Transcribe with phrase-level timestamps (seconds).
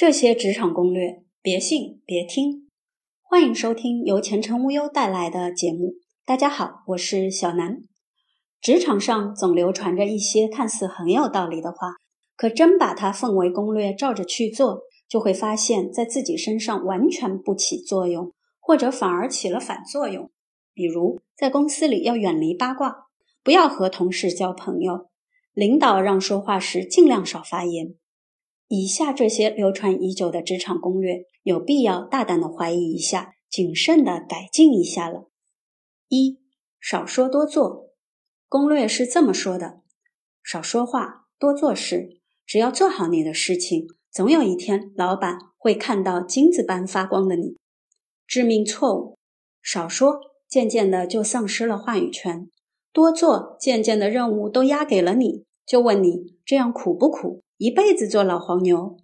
[0.00, 2.70] 这些职场攻略，别信别听。
[3.20, 5.96] 欢迎收听由前程无忧带来的节目。
[6.24, 7.82] 大家好，我是小南。
[8.62, 11.88] 职场上总流传着一些看似很有道理的话，
[12.34, 20.30] 可真把它奉为攻略，照着去做，就会发现，在自己身上完全不起作用，或者反而起了反作用。
[20.72, 23.08] 比如，在公司里要远离八卦，
[23.44, 25.10] 不要和同事交朋友；
[25.52, 27.96] 领导让说话时尽量少发言。
[28.72, 35.28] 以下这些流传已久的职场攻略，有必要大胆的怀疑一下，谨慎的改进一下了。
[36.06, 36.38] 一、
[36.80, 37.88] 少说多做。
[38.48, 39.80] 攻略是这么说的：
[40.44, 42.20] 少说话，多做事。
[42.46, 47.56] 只要做好你的事情，总有一天，老板会看到金子般发光的你。
[48.24, 49.18] 致命错误：
[49.60, 52.48] 少说，渐渐的就丧失了话语权；
[52.92, 55.44] 多做，渐渐的任务都压给了你。
[55.66, 57.42] 就问你，这样苦不苦？
[57.60, 58.96] 一辈子做老黄牛，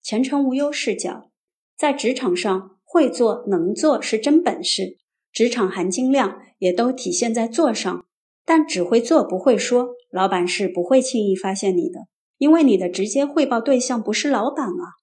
[0.00, 1.28] 前程无忧视角，
[1.76, 4.96] 在职场上会做能做是真本事，
[5.30, 8.06] 职场含金量也都体现在做上。
[8.46, 12.06] 但只会做不会说，老板是不会轻易发现你的，
[12.38, 14.96] 因为你的直接汇报对象不是老板啊。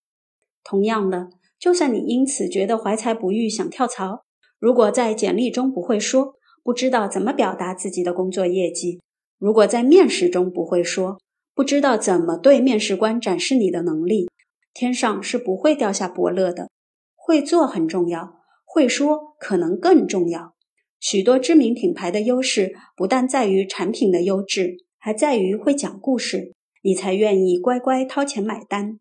[0.64, 1.30] 同样的，
[1.60, 4.26] 就算你因此觉得怀才不遇想跳槽，
[4.58, 9.00] 如果在简历中不会说，不知道怎么表达自己的工作业绩，
[9.38, 11.20] 如果在面试中不会说。
[11.54, 14.30] 不知道怎么对面试官展示你的能力，
[14.74, 16.70] 天上是不会掉下伯乐的。
[17.16, 20.56] 会做很重要，会说可能更重要。
[21.00, 29.00] 许多知名品牌的优势不但在于产品的优质，还在于会讲故事，你才愿意乖乖掏钱买单。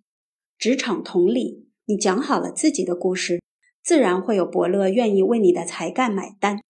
[0.58, 3.40] 职场同理，你讲好了自己的故事，
[3.82, 6.60] 自然会有伯乐愿意为你的才干买单。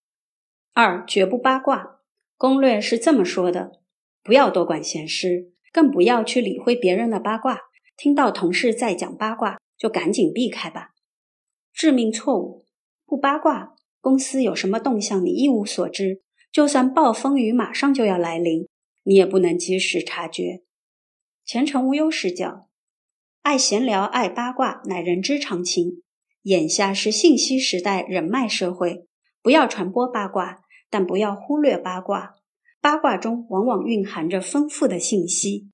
[0.73, 1.99] 二绝不八卦，
[2.37, 3.71] 攻略是这么说的：
[4.23, 5.50] 不要多管闲事。
[5.71, 7.59] 更不要去理会别人的八卦，
[7.95, 10.89] 听到同事在讲八卦，就赶紧避开吧。
[11.73, 12.65] 致命错误，
[13.05, 18.67] 不八卦，公司有什么动向你一无所知，就算暴风雨马上就要来临，
[19.03, 20.63] 你也不能及时察觉。
[21.45, 22.67] 前程无忧视角，
[23.41, 26.03] 爱闲聊爱八卦乃人之常情，
[26.43, 29.07] 眼下是信息时代人脉社会，
[29.41, 32.35] 不要传播八卦，但不要忽略八卦。
[32.81, 35.69] 八卦中往往蕴含着丰富的信息，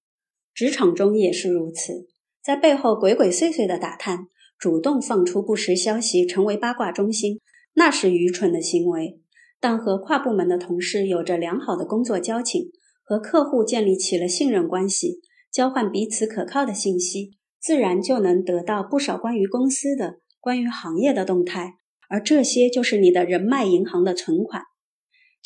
[0.54, 2.06] 职场中也是如此。
[2.44, 4.28] 在背后鬼鬼祟祟的打探，
[4.60, 7.40] 主动放出不实消息，成为八卦中心，
[7.76, 9.22] 那是愚蠢的行为。
[9.62, 12.72] 但和跨部门的同事有着良好的工作交情，
[13.04, 17.32] 和客户建立起了信任关系，交换彼此可靠的信息，
[17.62, 21.76] 自然就能得到不少关于公司的、关于行业的动态，
[22.10, 24.64] 而这些就是你的人脉银行的存款。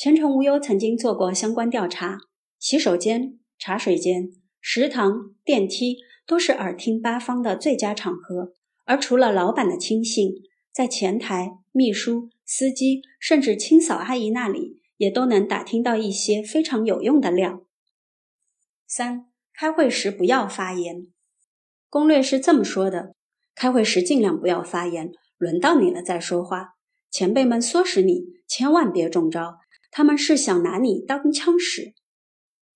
[0.02, 2.18] 前程无忧曾经做过相关调查，
[2.58, 4.30] 洗手间、茶水间、
[4.60, 8.54] 食堂、电梯都是耳听八方的最佳场合。
[8.84, 10.32] 而除了老板的亲信，
[10.74, 17.62] 在前台、秘书、司机，甚至清扫阿姨那里，也都能打听到一些非常有用的料。
[18.88, 21.06] 三、开会时不要发言。
[21.88, 23.14] 攻略是这么说的：
[23.54, 26.70] 开会时尽量不要发言，轮到你了再说话。
[27.08, 29.58] 前辈们唆使你，千万别中招。
[29.92, 31.92] 他们是想拿你当枪使，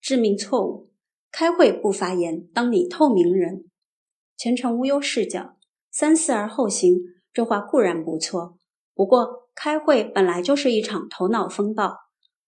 [0.03, 0.93] 致命错误。
[1.33, 3.65] 开会不发言，当你透明人，
[4.37, 5.57] 前程无忧视角，
[5.91, 6.99] 三思而后行。
[7.33, 8.59] 这话固然不错，
[8.95, 11.95] 不过开会本来就是一场头脑风暴。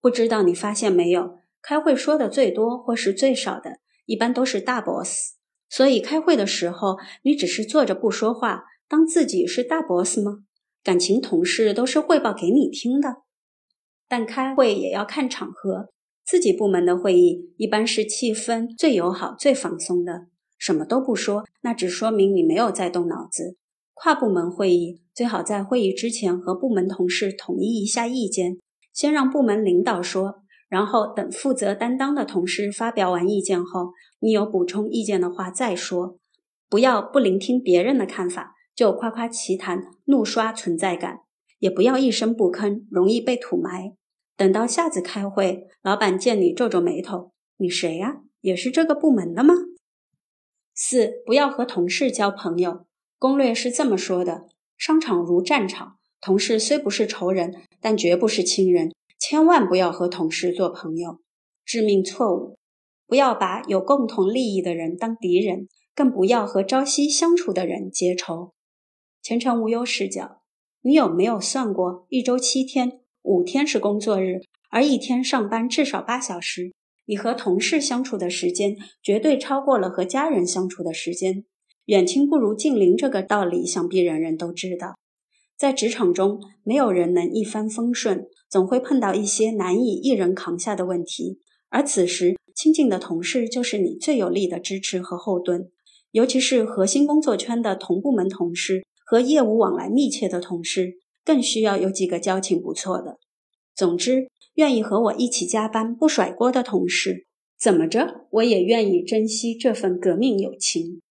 [0.01, 5.33] 不知道你发现没有，开会说的最多或是最少的，一般都是大 boss。
[5.67, 10.43] 所以开会的时候，你只是坐着不说话，当自己是大 boss 吗？
[10.83, 13.23] 感情同事都是汇报给你听的。
[14.09, 15.89] 但开会也要看场合，
[16.25, 20.25] 自己部门的会议一般是气氛最友好、最放松的，
[20.57, 23.55] 什么都不说，那只说明你没有在动脑子。
[23.93, 28.57] 跨部门会议最好在会议之前和部门同事统一一下意见，
[28.93, 36.17] 先让部门领导说，然后等负责担当的同事发表完意见后，你有补充意见的话再说，
[36.67, 41.19] 不要不聆听别人的看法就夸夸其谈，怒刷存在感，
[41.59, 43.93] 也不要一声不吭，容易被土埋。
[44.39, 48.21] 等到下次开会，老板见你皱皱眉头，你谁呀？
[48.39, 49.53] 也是这个部门的吗？
[50.73, 52.85] 四，不要和同事交朋友。
[53.17, 54.47] 攻略是这么说的：
[54.77, 61.19] 商场如战场，同事虽不是仇人，但绝不是亲人，千万不要和同事做朋友。
[61.65, 62.57] 致命错误，
[63.07, 68.53] 不要把有共同利益的人当敌人，更不要和朝夕相处的人结仇。
[69.21, 70.41] 前程无忧视角，
[70.79, 73.01] 你有没有算过一周七天？
[73.29, 74.41] 五天是工作日，
[74.71, 76.71] 而一天上班至少八小时。
[77.05, 81.45] 你和同事相处的时间绝对超过了和家人相处的时间。
[81.85, 84.95] 远亲不如近邻这个道理，想必人人都知道。
[85.55, 91.37] 在职场中，没有人能一帆风顺，总会碰到一些难以一人扛下的问题。
[91.69, 95.69] 而此时，亲近的同事就是你最有力的支持和后盾。
[96.13, 100.95] 尤其是核心工作圈的同部门同事和业务往来密切的同事，
[101.29, 103.19] 更需要有几个交情不错的。
[103.75, 107.27] 总之，愿意和我一起加班不甩锅的同事，
[107.59, 111.03] 怎么着我也愿意珍惜这份革命友情。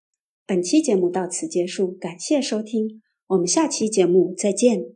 [0.48, 3.04] 本期节目到此结束，感谢收听。
[3.28, 4.96] 我们下期节目再见。